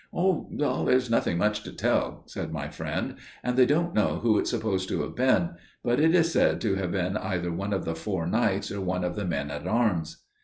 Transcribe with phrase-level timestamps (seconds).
[0.11, 0.49] "'Oh!
[0.87, 4.89] there's nothing much to tell,' said my friend; 'and they don't know who it's supposed
[4.89, 5.51] to have been;
[5.83, 9.03] but it is said to have been either one of the four knights, or one
[9.03, 10.23] of the men at arms.